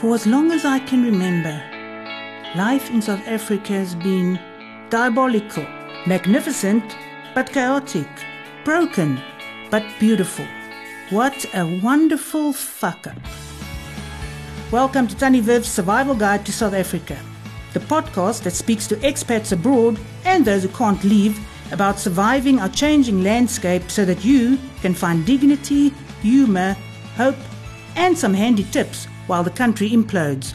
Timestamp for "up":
13.06-13.16